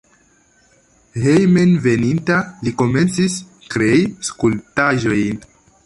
[1.25, 3.39] Hejmenveninta li komencis
[3.75, 5.51] krei skulptaĵojn.